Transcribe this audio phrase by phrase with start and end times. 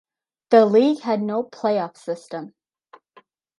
[0.49, 2.55] The league had no playoff system.